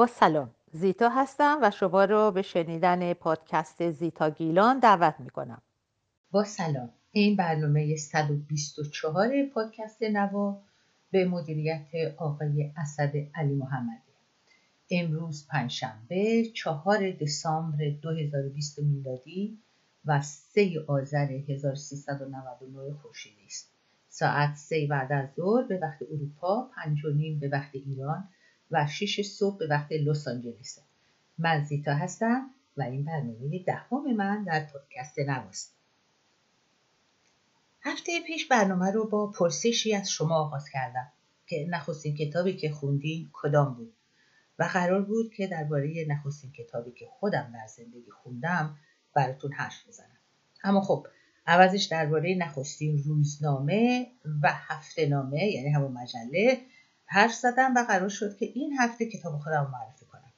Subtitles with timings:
[0.00, 0.54] با سلام.
[0.72, 5.62] زیتا هستم و شما رو به شنیدن پادکست زیتا گیلان دعوت می کنم
[6.30, 6.90] با سلام.
[7.10, 10.62] این برنامه 124 پادکست نوا
[11.10, 11.86] به مدیریت
[12.16, 14.12] آقای اسد علی محمدی
[14.90, 19.58] امروز پنجشنبه چهار دسامبر 2020 میلادی
[20.04, 23.72] و 3 آذر 1399 خورشیدی است.
[24.08, 28.28] ساعت سه بعد از ظهر به وقت اروپا پنج و نیم به وقت ایران
[28.70, 30.82] و 6 صبح به وقت لس آنجلسه
[31.38, 35.74] من زیتا هستم و این برنامه دهم من در پادکست نواست
[37.82, 41.12] هفته پیش برنامه رو با پرسشی از شما آغاز کردم
[41.46, 43.94] که نخستین کتابی که خوندین کدام بود
[44.58, 48.76] و قرار بود که درباره نخستین کتابی که خودم در زندگی خوندم
[49.14, 50.18] براتون حرف بزنم.
[50.64, 51.06] اما خب
[51.46, 54.06] عوضش درباره نخستین روزنامه
[54.42, 56.60] و هفته نامه یعنی همون مجله
[57.12, 60.32] حرف زدم و قرار شد که این هفته کتاب خودم معرفی کنم.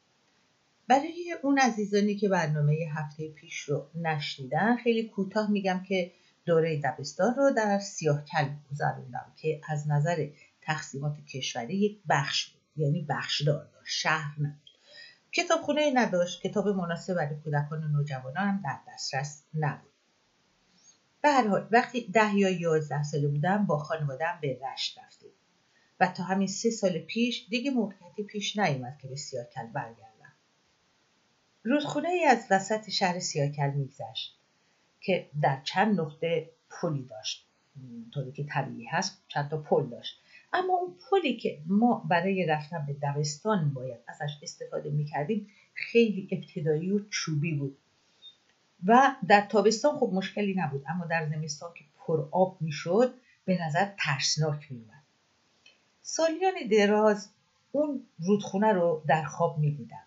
[0.88, 6.12] برای اون عزیزانی که برنامه هفته پیش رو نشنیدن خیلی کوتاه میگم که
[6.44, 10.28] دوره دبستان رو در سیاه کل گذروندم که از نظر
[10.62, 14.70] تقسیمات کشوری یک بخش بود یعنی بخشدار شهر نبود.
[15.32, 19.92] کتابخونه نداشت کتاب مناسب برای کودکان و نوجوانان هم در دسترس نبود.
[21.22, 25.30] به هر حال وقتی ده یا یازده ساله بودم با خانوادم به رشت رفتیم.
[26.02, 30.32] و تا همین سه سال پیش دیگه موقعیتی پیش نیومد که به سیاکل برگردم.
[31.64, 34.38] رودخونه ای از وسط شهر سیاکل میگذشت
[35.00, 37.46] که در چند نقطه پلی داشت.
[38.14, 40.20] طوری که طبیعی هست چند تا پل داشت.
[40.52, 46.90] اما اون پلی که ما برای رفتن به دبستان باید ازش استفاده می‌کردیم خیلی ابتدایی
[46.90, 47.78] و چوبی بود.
[48.84, 53.14] و در تابستان خب مشکلی نبود اما در زمستان که پر آب می‌شد
[53.44, 55.01] به نظر ترسناک میومد
[56.02, 57.30] سالیان دراز
[57.72, 60.06] اون رودخونه رو در خواب میبودم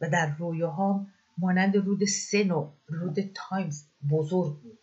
[0.00, 4.78] و در رویاهام مانند رود سن و رود تایمز بزرگ بود.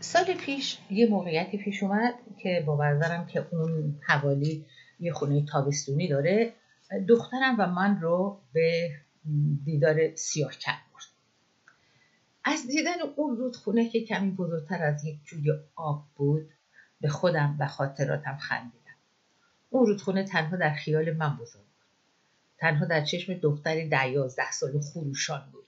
[0.00, 4.66] سال پیش یه موقعیتی پیش اومد که باور دارم که اون حوالی
[5.00, 6.52] یه خونه تابستونی داره
[7.08, 8.90] دخترم و من رو به
[9.64, 10.82] دیدار سیاه کرد.
[10.92, 11.04] برد
[12.44, 16.50] از دیدن اون رودخونه که کمی بزرگتر از یک جوی آب بود
[17.00, 18.80] به خودم و خاطراتم خندیدم.
[19.70, 21.88] اون رودخونه تنها در خیال من بزرگ بود.
[22.58, 25.66] تنها در چشم دختری در یازده سال خروشان بود.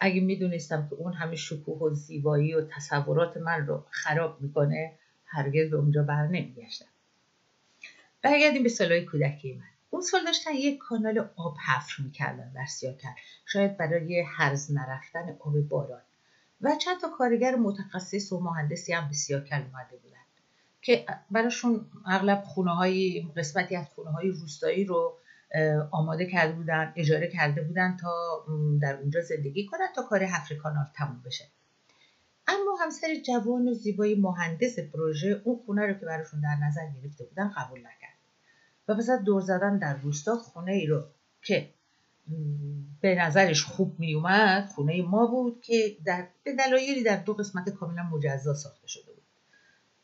[0.00, 4.92] اگه می‌دونستم که اون همه شکوه و زیبایی و تصورات من رو خراب می‌کنه
[5.26, 6.86] هرگز به اونجا بر نمیگشتم.
[8.22, 9.64] برگردیم به سالهای کودکی من.
[9.90, 13.08] اون سال داشتن یک کانال آب حفر می‌کردن در سیاکل
[13.46, 16.02] شاید برای هرز نرفتن آب باران.
[16.60, 20.16] و چند تا کارگر متخصص و مهندسی هم به سیاکل اومده بودن.
[20.82, 25.16] که براشون اغلب خونه های قسمتی از خونه های روستایی رو
[25.90, 28.44] آماده کرده بودن اجاره کرده بودن تا
[28.82, 31.44] در اونجا زندگی کنن تا کار حفر کانال تموم بشه.
[32.46, 37.24] اما همسر جوان و زیبای مهندس پروژه اون خونه رو که براشون در نظر گرفته
[37.24, 38.18] بودن قبول نکرد.
[38.88, 41.04] و پس از دور زدن در روستا خونه ای رو
[41.42, 41.70] که
[43.00, 47.70] به نظرش خوب می اومد خونه ما بود که در به دلایلی در دو قسمت
[47.70, 49.19] کاملا مجزا ساخته شده بود.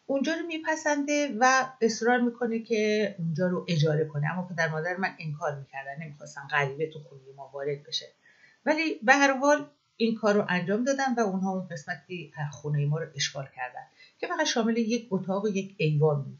[0.06, 4.32] اونجا رو میپسنده و اصرار می‌کنه که اونجا رو اجاره کنه.
[4.32, 8.06] اما پدر مادر من انکار می‌کردن نمی‌خواستن غریبه تو خونه ما وارد بشه.
[8.66, 12.98] ولی به هر حال این کار رو انجام دادن و اونها اون قسمتی خونه ما
[12.98, 13.86] رو اشغال کردن
[14.18, 16.38] که فقط شامل یک اتاق و یک ایوان بود.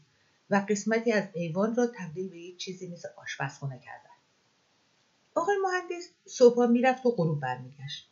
[0.49, 4.09] و قسمتی از ایوان رو تبدیل به یک چیزی مثل آشپزخونه کردن.
[5.35, 8.09] آقای مهندس صبح می‌رفت و غروب برمیگشت.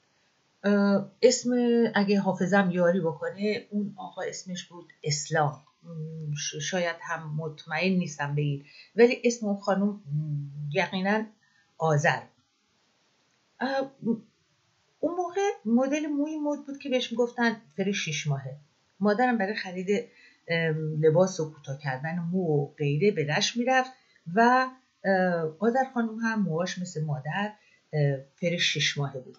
[1.22, 1.50] اسم
[1.94, 5.62] اگه حافظم یاری بکنه اون آقا اسمش بود اسلام.
[6.62, 8.64] شاید هم مطمئن نیستم به این.
[8.96, 10.02] ولی اسم اون خانم
[10.74, 11.24] یقینا
[11.78, 12.22] آذر.
[15.00, 18.56] اون موقع مدل موی مد بود که بهش می‌گفتن فر شیش ماهه.
[19.00, 20.06] مادرم برای خرید
[21.02, 23.92] لباس و کوتاه کردن مو و غیره به رش می‌رفت
[24.36, 24.68] و
[25.60, 27.52] آذر خانم هم موهاش مثل مادر
[28.42, 29.38] فر شیش ماهه بود.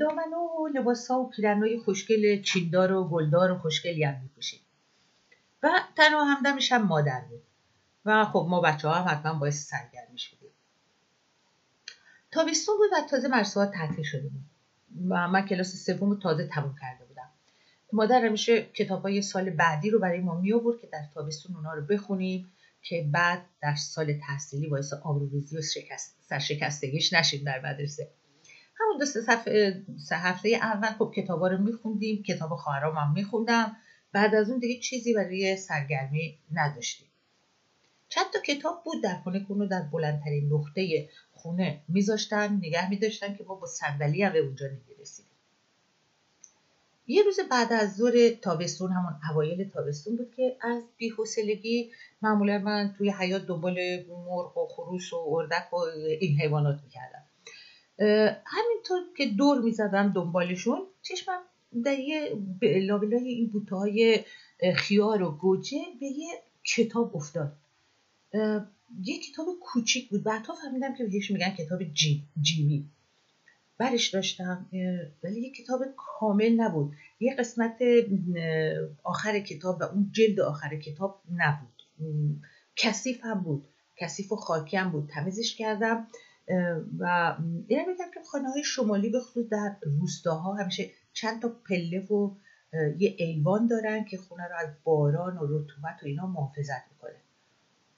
[0.00, 4.60] دامن و لباس ها و پیرنهای خوشگل چیندار و گلدار و خوشگلی هم میپوشید
[5.62, 7.42] و تنها همدمش هم مادر بود.
[8.04, 10.50] و خب ما بچه ها هم حتما باعث سرگرمیش بودیم.
[12.30, 14.44] تابستون بود و تازه مرسوات تعطیل شده بود.
[15.08, 17.30] و من کلاس سوم تازه تموم کرده بودم.
[17.92, 21.74] مادر همیشه کتاب های سال بعدی رو برای ما می آورد که در تابستون اونا
[21.74, 22.52] رو بخونیم
[22.82, 28.08] که بعد در سال تحصیلی باعث آبروریزی و شکست سرشکستگیش نشیم در مدرسه.
[28.80, 29.04] همون دو
[29.98, 33.76] سه هفته اول خب کتابا رو میخوندیم کتاب خواهرام هم میخوندم.
[34.12, 37.06] بعد از اون دیگه چیزی برای سرگرمی نداشتیم.
[38.08, 43.44] چند تا کتاب بود در خونه که در بلندترین نقطه خونه میذاشتن نگه میداشتن که
[43.44, 45.30] ما با صندلی هم به اونجا نمی‌رسیدیم
[47.06, 51.90] یه روز بعد از ظهر تابستون همون اوایل تابستون بود که از بیحوصلگی
[52.22, 55.76] معمولا من توی حیات دنبال مرغ و خروس و اردک و
[56.20, 57.22] این حیوانات می‌کردم.
[58.46, 61.40] همینطور که دور می‌زدم دنبالشون چشمم
[61.84, 64.24] در یه لابلای این بوته های
[64.76, 66.28] خیار و گوجه به یه
[66.64, 67.52] کتاب افتاد.
[69.04, 70.22] یه کتاب کوچیک بود.
[70.22, 72.84] بعدها فهمیدم که بهش میگن کتاب جی، جیوی
[73.78, 74.66] برش داشتم
[75.24, 76.92] ولی یه کتاب کامل نبود.
[77.20, 77.76] یه قسمت
[79.04, 81.82] آخر کتاب و اون جلد آخر کتاب نبود.
[82.76, 83.64] کثیف هم بود.
[83.96, 85.08] کثیف و خاکی هم بود.
[85.08, 86.06] تمیزش کردم.
[86.98, 87.36] و
[87.68, 92.30] اینم میگم که خانه های شمالی به خصوص در روستاها همیشه چند تا پله و
[92.98, 97.16] یه ایوان دارن که خونه رو از باران و رطوبت و اینا محافظت می‌کنه.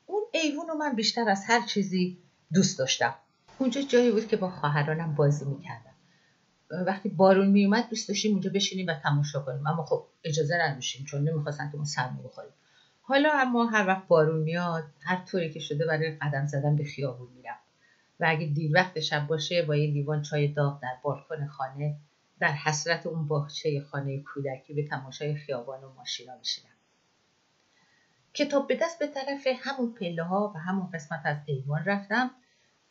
[0.07, 2.19] اون ایوان رو من بیشتر از هر چیزی
[2.53, 3.15] دوست داشتم.
[3.59, 5.95] اونجا جایی بود که با خواهرانم بازی می‌کردم.
[6.87, 9.67] وقتی بارون میومد دوست داشتیم اونجا بشینیم و تماشا کنیم.
[9.67, 12.53] اما خب اجازه نداشتیم چون نمی‌خواستن که ما سرما بخوریم.
[13.03, 17.29] حالا اما هر وقت بارون میاد هر طوری که شده برای قدم زدن به خیابون
[17.37, 17.57] میرم.
[18.23, 21.97] و اگه دیر وقت شب باشه با یه لیوان چای داغ در بالکن خانه
[22.39, 26.73] در حسرت اون باغچه خانه کودکی به تماشای خیابان و ماشینا میشینم
[28.35, 32.31] کتاب به دست به طرف همون پله ها و همون قسمت از ایوان رفتم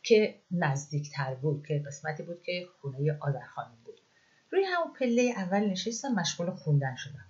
[0.02, 4.00] که نزدیکتر بود که قسمتی بود که خونه آذرخانم بود.
[4.50, 7.26] روی همون پله اول نشستم مشغول خوندن شدم.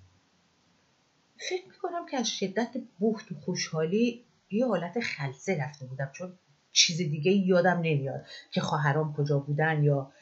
[1.36, 6.38] فکر می‌کنم که از شدت بخت و خوشحالی یه حالت خلصه رفته بودم چون
[6.72, 10.12] چیز دیگه یادم نمیاد که خواهرام کجا بودن یا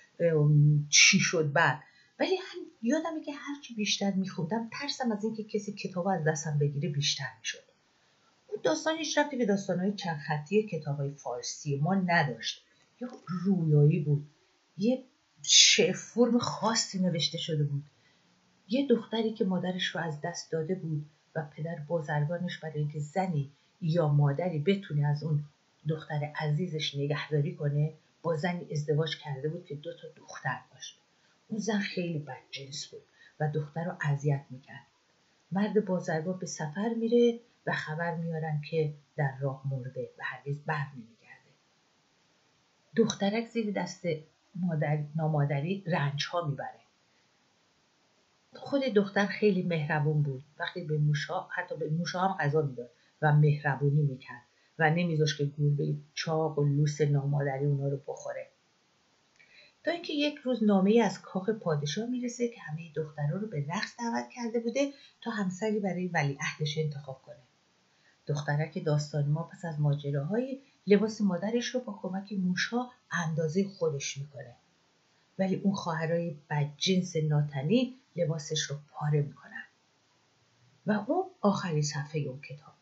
[0.89, 1.81] چی شد بعد.
[2.21, 6.89] ولی هم یادمه که هرچی بیشتر میخوندم ترسم از اینکه کسی کتاب از دستم بگیره
[6.89, 7.63] بیشتر می‌شد.
[8.49, 12.65] اون داستان هیچ رفتی به داستانهای چند خطی کتاب های فارسی ما نداشت.
[13.01, 14.27] یا رویایی بود.
[14.79, 15.05] یه
[15.43, 17.85] شعر فرم خاصی نوشته شده بود.
[18.69, 23.51] یه دختری که مادرش رو از دست داده بود و پدر بازرگانش برای اینکه زنی
[23.81, 25.45] یا مادری بتونه از اون
[25.89, 31.01] دختر عزیزش نگهداری کنه با زنی ازدواج کرده بود که دو تا دختر داشت.
[31.49, 33.03] اون زن خیلی بدجنس بود
[33.41, 34.87] و دختر رو اذیت می‌کرد.
[35.53, 40.87] مرد بازرگان به سفر میره و خبر میارن که در راه مرده و هرگز بر
[40.95, 41.51] نمیگرده.
[42.97, 44.05] دخترک زیر دست
[44.55, 46.81] مادر، نامادری رنج ها می‌بره.
[48.53, 50.45] خود دختر خیلی مهربون بود.
[50.59, 52.91] وقتی به موشا حتی به موشا هم غذا می‌داد
[53.23, 54.43] و مهربونی می‌کرد.
[54.81, 58.51] و نمیذاش که گربه چاق و لوس نامادری اونا رو بخوره.
[59.85, 63.97] تا اینکه یک روز نامه از کاخ پادشاه می‌رسه که همه دخترها رو به رقص
[63.99, 67.37] دعوت کرده بوده تا همسری برای ولیعهدش انتخاب کنه.
[68.27, 74.57] دخترک داستان ما پس از ماجراهای لباس مادرش رو با کمک موشها اندازه خودش می‌کنه.
[75.39, 79.65] ولی اون خواهرای بدجنس ناتنی لباسش رو پاره می‌کنن.
[80.87, 82.80] و اون آخرین صفحه اون کتاب.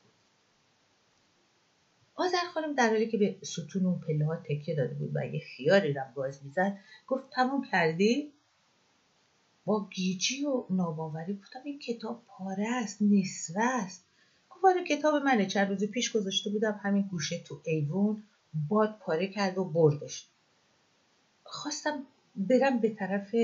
[2.18, 5.40] آذر خانم در حالی که به ستون اون پله ها تکیه داده بود و یه
[5.40, 8.32] خیاری رم گاز می‌زد گفت تموم کردی؟
[9.64, 14.04] با گیجی و ناباوری گفتم این کتاب پاره است نصفه است.
[14.50, 15.46] گفت کتاب منه.
[15.46, 18.22] چند روز پیش گذاشته بودم همین گوشه تو ایوون
[18.68, 20.28] باد پاره کرد و بردش.
[21.44, 22.06] خواستم
[22.36, 23.34] برم به طرف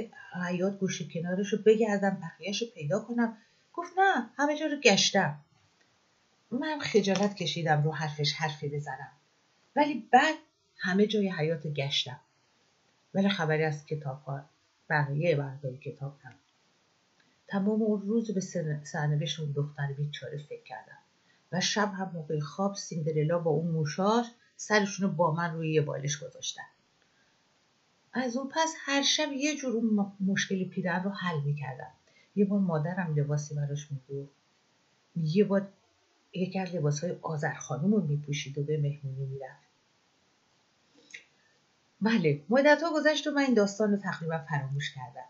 [0.49, 3.37] حیات گوشه کنارش رو بگردم بقیهش رو پیدا کنم.
[3.73, 5.41] گفت نه همه جا رو گشتم.
[6.59, 9.13] من خجالت کشیدم رو حرفش حرفی بزنم.
[9.77, 10.35] ولی بعد
[10.77, 12.21] همه جای حیات گشتم.
[13.15, 14.45] ولی خبری از کتاب ها
[14.91, 16.39] بقیه برداری کتاب نبود
[17.49, 18.41] تمام اون روز به
[18.85, 20.99] سرنوشت اون دختر بیچاره فکر کردم.
[21.53, 26.19] و شب هم موقع خواب سیندرلا با اون موشاش سرشون با من روی یه بالش
[26.19, 26.63] گذاشتن.
[28.13, 31.93] از اون پس هر شب یه جور اون مشکل پیرن رو حل می‌کردم.
[32.37, 34.33] یه بار مادرم لباسی براش می‌گفت.
[35.17, 35.69] یه بار
[36.35, 39.65] یکی از لباس های آذر خانوم رو میپوشید و به مهمونی می‌رفت.
[42.01, 45.29] بله مدت ها گذشت و من این داستان رو تقریبا فراموش کردم.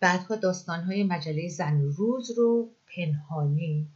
[0.00, 3.88] بعدها داستان های مجله زن روز رو پنهانی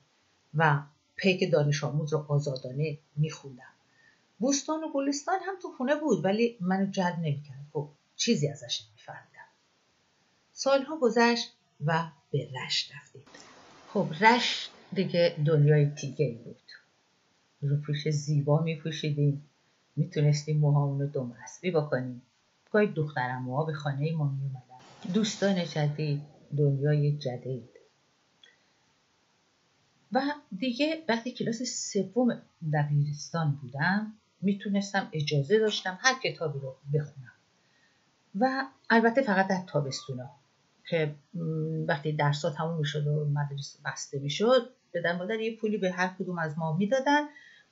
[0.55, 0.83] و
[1.17, 3.63] پیک دانش آموز رو آزادانه میخوندم.
[4.39, 7.67] بوستان و گلستان هم تو خونه بود ولی منو جلب نمی‌کرد.
[7.73, 9.49] خب چیزی ازش نمیفهمیدم.
[10.53, 11.53] سالها گذشت
[11.85, 13.23] و به رشت رفتیم.
[13.89, 16.57] خب رشت دیگه دنیای دیگه بود.
[17.63, 19.51] روپوش زیبا میپوشیدیم.
[19.97, 21.35] می‌تونستیم موهامون رو دم
[21.75, 22.23] بکنیم.
[22.71, 26.23] گاهی دخترم ها به خانه ما میومدن دوستان جدید
[26.57, 27.71] دنیای جدید.
[30.13, 30.23] و
[30.59, 32.43] دیگه وقتی کلاس سوم
[32.73, 37.33] دبیرستان بودم می‌تونستم اجازه داشتم هر کتابی رو بخونم.
[38.41, 40.31] و البته فقط در تابستونا
[40.89, 41.15] که
[41.89, 45.17] وقتی درسات تموم می‌شد و مدرسه بسته می‌شد بدن.
[45.17, 47.23] مادر یه پولی به هر کدوم از ما می‌دادن.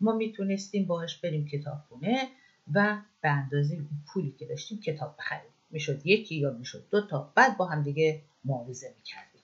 [0.00, 2.28] ما می‌تونستیم باهاش بریم کتابخونه
[2.74, 5.50] و به اندازه پولی که داشتیم کتاب بخریم.
[5.70, 7.32] می‌شد یکی یا می‌شد دو تا.
[7.34, 9.42] بعد با هم دیگه معاوضه می‌کردیم.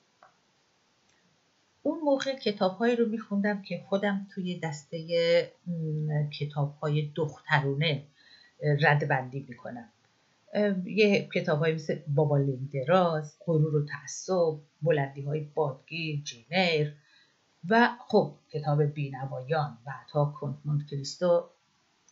[1.83, 5.07] اون موقع کتابهایی رو میخوندم که خودم توی دسته
[6.41, 8.03] کتابهای دخترونه
[8.81, 9.89] رد بندی می‌کنم
[10.87, 12.39] یه کتاب های مثل بابا
[12.73, 16.91] دراز غرور و تعصب بلندی های بادگیر جینر
[17.69, 21.49] و خب کتاب بینوایان و عطا کنت کریستو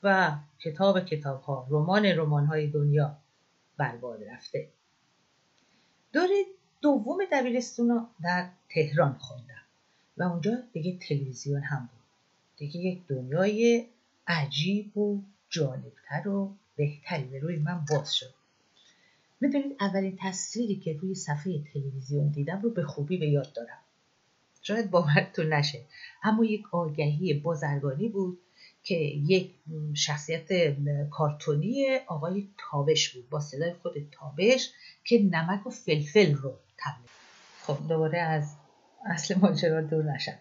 [0.02, 3.16] و کتاب کتاب ها رمان رمان های دنیا
[3.76, 4.68] برباد رفته.
[6.12, 6.44] دوره
[6.80, 9.62] دوم دبیرستون در تهران خوندم
[10.16, 12.02] و اونجا دیگه تلویزیون هم بود.
[12.56, 13.86] دیگه یک دنیای
[14.26, 18.34] عجیب و جالبتر و بهتری به روی من باز شد.
[19.40, 23.81] می‌دونید اولین تصویری که روی صفحه تلویزیون دیدم رو به خوبی به یاد دارم.
[24.62, 25.80] شاید باورتون نشه.
[26.22, 28.38] اما یک آگهی بازرگانی بود
[28.82, 29.54] که یک
[29.94, 30.48] شخصیت
[31.10, 34.70] کارتونی آقای تابش بود با صدای خود تابش
[35.04, 37.10] که نمک و فلفل رو تبلیغ
[37.62, 38.56] خب دوباره از
[39.06, 40.38] اصل ماجرا دور نشم.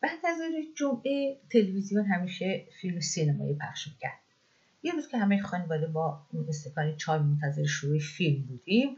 [0.00, 4.18] بعد از اون جمعه تلویزیون همیشه فیلم سینمایی پخش می‌کرد.
[4.82, 8.96] یه روز که همه خانواده با استکان چای منتظر شروع فیلم بودیم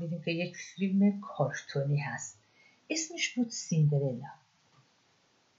[0.00, 2.43] دیدیم که یک فیلم کارتونی هست.
[2.90, 4.28] اسمش بود سیندرلا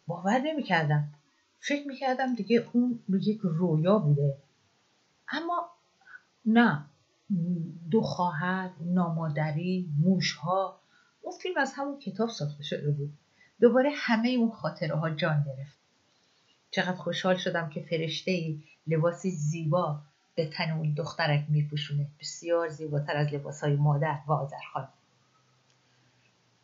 [0.07, 1.13] باور نمی‌کردم.
[1.59, 4.37] فکر می‌کردم دیگه اون یک رویا بوده.
[5.29, 5.69] اما
[6.45, 6.85] نه.
[7.91, 10.79] دو خواهر نامادری موشها.
[11.21, 13.13] اون فیلم از همون کتاب ساخته شده بود.
[13.61, 15.77] دوباره همه اون خاطره ها جان گرفت.
[16.71, 20.01] چقدر خوشحال شدم که فرشته ای لباسی زیبا
[20.35, 22.07] به تن اون دخترک میپوشونه.
[22.19, 24.87] بسیار زیباتر از لباس های مادر و آذرخان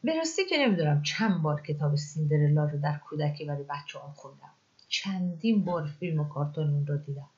[0.03, 4.51] به راستی که نمی‌دونم چند بار کتاب سیندرلا رو در کودکی برای بچه هم خوندم.
[4.87, 7.29] چندین بار فیلم و کارتون اون رو دیدم.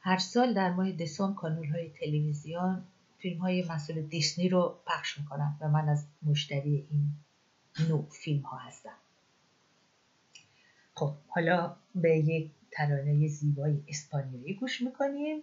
[0.00, 2.84] هر سال در ماه دسامبر کانال های تلویزیون
[3.18, 7.12] فیلم های مسئول دیسنی رو پخش می‌کنم و من از مشتری این
[7.88, 8.96] نوع فیلم ها هستم.
[10.94, 15.42] خب حالا به یک ترانه زیبای اسپانیایی گوش می‌کنیم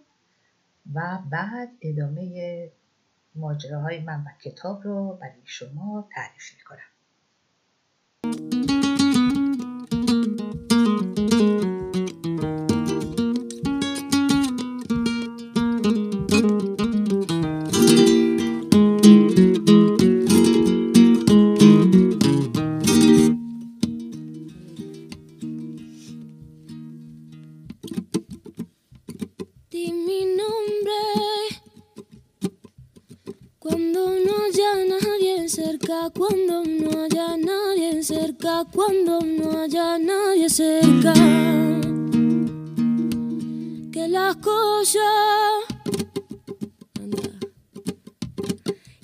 [0.94, 2.70] و بعد ادامه
[3.34, 6.78] ماجراهای من و کتاب رو برای شما تعریف می‌کنم.
[6.78, 6.97] cuando
[40.50, 40.64] Que
[44.08, 45.02] las cosas,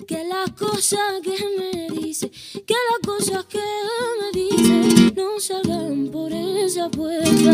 [0.07, 6.33] que las cosas que me dice, que las cosas que me dice no salgan por
[6.33, 7.53] esa puerta.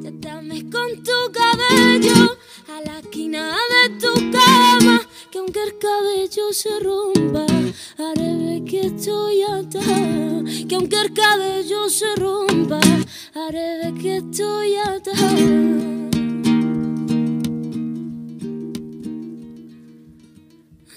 [0.00, 4.09] Ya dame con tu cabello a la esquina de tu
[5.60, 7.46] que el cabello se rompa,
[7.98, 10.44] haré ver que estoy atada.
[10.68, 12.80] Que aunque el cabello se rompa,
[13.34, 15.28] haré ver que estoy atada.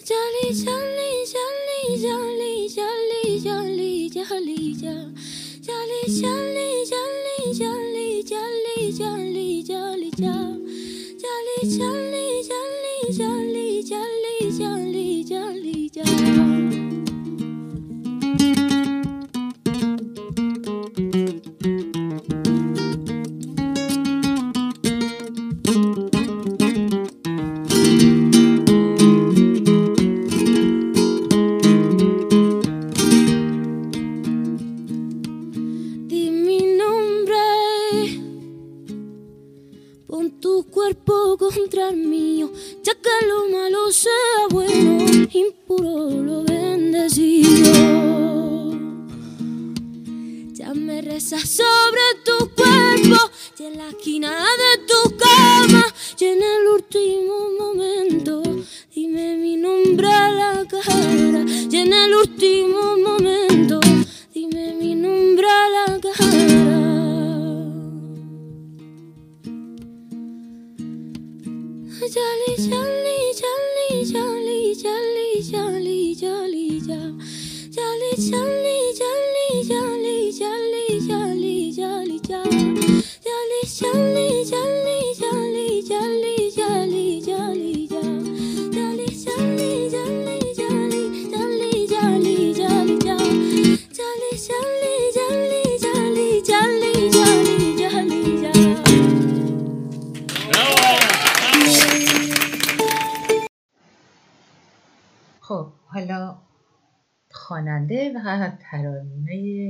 [0.07, 10.11] Jolly, jolly, jolly, jolly, jolly, jolly, jolly, jolly, jolly, jolly, jolly, jolly, jolly, jolly, jolly,
[10.23, 12.02] jolly, jolly.
[14.59, 14.92] brillan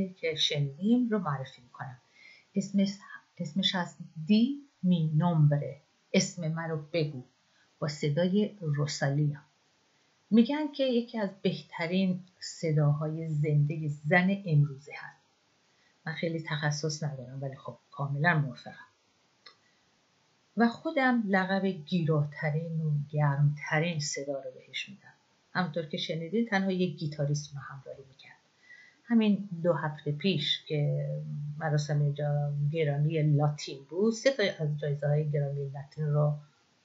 [0.10, 1.98] که شنیدیم رو معرفی می‌کنم.
[2.56, 2.90] اسمش,
[3.38, 5.82] اسمش هست دی می نومبره
[6.14, 7.24] اسم من رو بگو.
[7.80, 9.40] با صدای روسالیا.
[10.32, 15.24] میگن که یکی از بهترین صداهای زنده زن امروزه هست.
[16.06, 18.88] من خیلی تخصص ندارم ولی خب کاملا موافقم.
[20.58, 25.14] و خودم لقب گیراترین و گرمترین صدا رو بهش میدم.
[25.54, 28.33] همونطور که شنیدین تنها یک گیتاریست رو همراهی می‌کرد
[29.04, 31.10] همین دو هفته پیش که
[31.60, 32.16] مراسم
[32.72, 36.40] گرامی لاتین بود سه تا از جایزه های گرامی لاتین را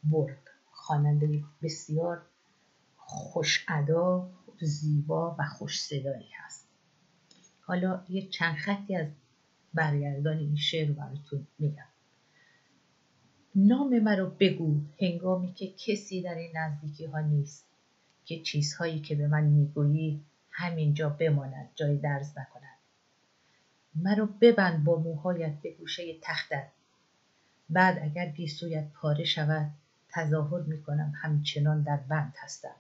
[0.04, 0.38] برد.
[0.88, 2.22] خواننده بسیار
[2.96, 6.68] خوش ادا زیبا و خوش صدایی هست.
[7.60, 9.06] حالا یه چند خطی از
[9.74, 11.88] برگردان این شعر رو براتون میگم.
[13.54, 17.66] نام مرا بگو هنگامی که کسی در این نزدیکی ها نیست
[18.24, 20.24] که چیزهایی که به من می‌گویی
[20.58, 22.78] همینجا بماند جای درز نکند.
[23.94, 26.68] مرا ببند با موهایت به گوشه تختت.
[27.70, 29.70] بعد اگر گیسویت پاره شود
[30.08, 32.74] تظاهر می‌کنم همچنان در بند هستم.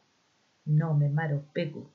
[0.66, 1.86] نام مرا بگو.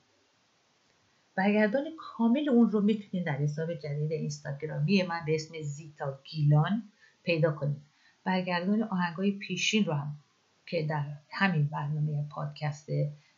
[1.35, 6.83] برگردان کامل اون رو می‌تونید در حساب جدید اینستاگرامی من به اسم زیتا گیلان
[7.23, 7.81] پیدا کنید.
[8.23, 10.17] برگردان آهنگای پیشین رو هم
[10.65, 12.89] که در همین برنامه پادکست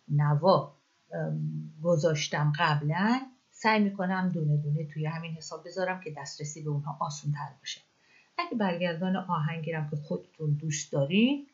[0.09, 0.74] نوا
[1.83, 3.21] گذاشتم قبلا.
[3.51, 7.81] سعی می‌کنم دونه دونه توی همین حساب بذارم که دسترسی به اونها آسون تر باشه.
[8.37, 11.47] اگه برگردان آهنگیرم که خودتون دوست دارین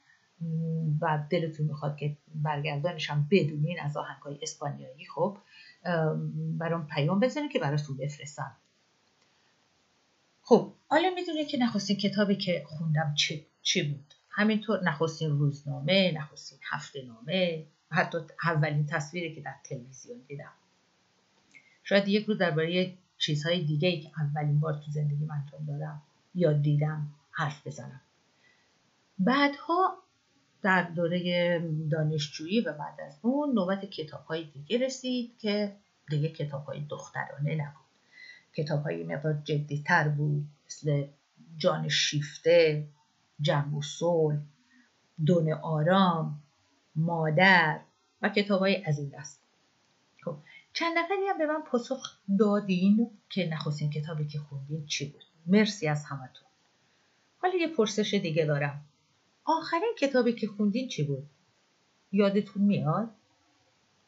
[1.02, 5.38] و دلتون می‌خواد که برگردانش هم بدونین از آهنگ های اسپانیایی خب
[6.58, 8.56] برام پیام بزنید که براتون بفرستم.
[10.41, 16.60] خب حالا می‌دونه که نخستین کتابی که خوندم چی, چی بود؟ همینطور نخستین روزنامه نخستین
[16.71, 20.51] هفته نامه حتی اولین تصویری که در تلویزیون دیدم.
[21.84, 26.01] شاید یک روز درباره چیزهای دیگه ای که اولین بار تو زندگی انجام دادم
[26.36, 28.01] یا دیدم حرف بزنم.
[29.19, 29.97] بعدها
[30.62, 31.60] در دوره
[31.91, 35.75] دانشجویی و بعد از اون نوبت کتاب های دیگه رسید که
[36.10, 37.86] دیگه کتاب های دخترانه نبود.
[38.54, 41.08] کتاب های مقدار جدی تر بود مثل
[41.58, 42.88] جان شیفته
[43.41, 44.39] جنگ و صلح
[45.25, 46.43] دون آرام
[46.95, 47.80] مادر
[48.21, 49.41] و کتاب های از این دست.
[50.23, 50.38] خب
[50.73, 55.88] چند نفری هم به من پاسخ دادین که نخستین کتابی که خوندین چی بود؟ مرسی
[55.88, 56.47] از همتون.
[57.38, 58.86] حالا یه پرسش دیگه دارم.
[59.43, 61.30] آخرین کتابی که خوندین چی بود؟
[62.12, 63.10] یادتون میاد؟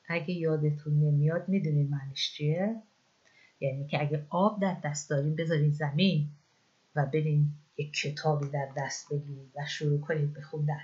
[0.08, 2.82] اگه یادتون نمیاد می‌دونین معنیش چیه؟
[3.60, 6.28] یعنی که اگه آب در دست دارین بذارین زمین
[6.96, 10.82] و برین یک کتابی در دست بگیرید و شروع کنید به خوندن.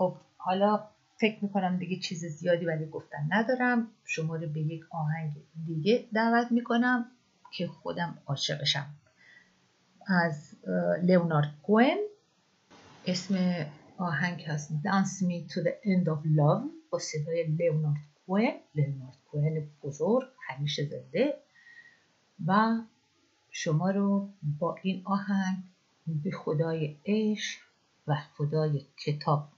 [0.00, 3.88] خب حالا فکر می‌کنم دیگه چیز زیادی ولی گفتن ندارم.
[4.04, 5.32] شما رو به یک آهنگ
[5.66, 7.06] دیگه دعوت می‌کنم
[7.52, 8.86] که خودم عاشقشم
[10.06, 10.54] از
[11.02, 11.96] لئونارد کوئن.
[13.06, 13.36] اسم
[13.98, 18.54] آهنگ هست Dance Me to the End of Love با صدای لئونارد کوئن.
[18.74, 21.34] لئونارد کوئن بزرگ همیشه زنده.
[22.46, 22.78] و
[23.50, 25.56] شما رو با این آهنگ
[26.06, 27.60] به خدای عشق
[28.06, 29.48] و خدای کتاب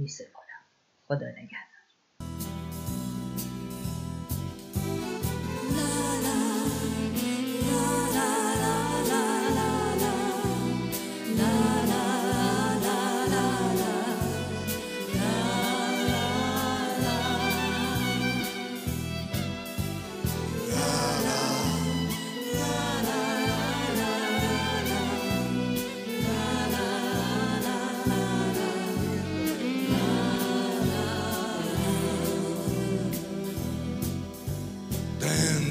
[0.00, 0.64] می سپارم
[1.08, 1.69] خدا نگهدار.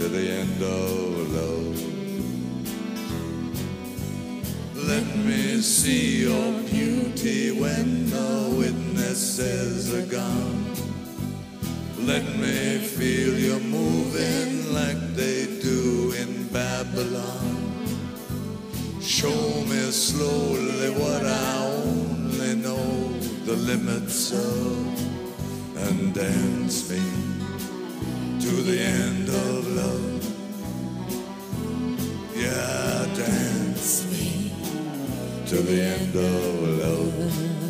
[0.00, 1.78] to the end of love.
[4.88, 10.64] Let me see your beauty when the witnesses are gone.
[11.98, 17.84] Let me feel you moving like they do in Babylon.
[19.02, 23.12] Show me slowly what I only know
[23.44, 24.78] the limits of,
[25.76, 27.39] and dance me
[28.40, 30.24] to the end of love.
[32.34, 34.50] Yeah, dance me
[35.46, 37.69] to the end of love.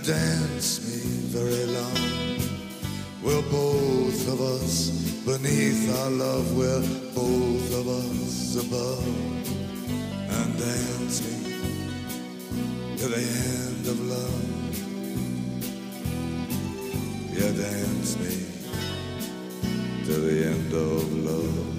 [0.00, 1.00] Dance me
[1.36, 1.98] very long.
[3.22, 4.90] We're both of us
[5.26, 6.56] beneath our love.
[6.56, 6.80] We're
[7.14, 9.06] both of us above.
[10.36, 11.34] And dance me
[12.96, 14.52] to the end of love.
[17.32, 18.34] Yeah, dance me
[20.06, 21.72] to the end of love.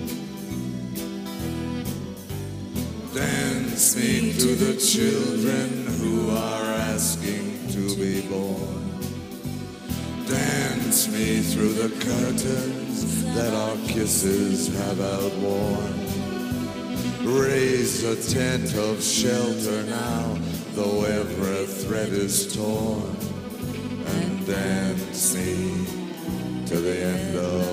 [3.13, 7.42] Dance me to the children who are asking
[7.73, 8.99] to be born.
[10.27, 15.93] Dance me through the curtains that our kisses have outworn.
[17.25, 20.37] Raise a tent of shelter now,
[20.75, 23.17] though every thread is torn.
[24.05, 25.87] And dance me
[26.67, 27.72] to the end of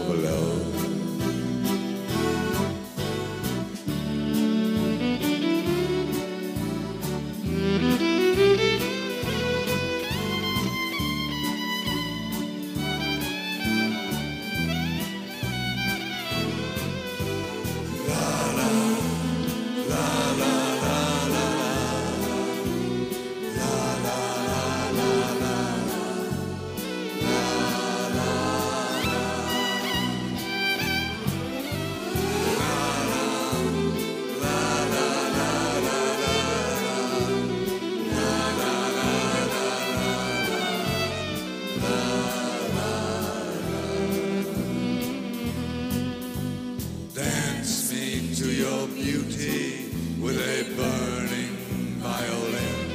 [48.88, 49.90] beauty
[50.20, 51.56] with a burning
[51.98, 52.90] violin.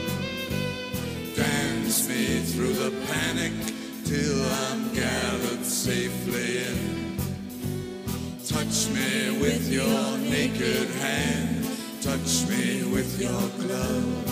[1.35, 3.51] Dance me through the panic
[4.03, 7.17] till I'm gathered safely in.
[8.45, 11.65] Touch me with your naked hand.
[12.01, 14.25] Touch me with your glove.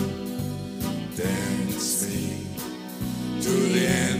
[1.16, 2.46] Dance me
[3.42, 4.13] to the end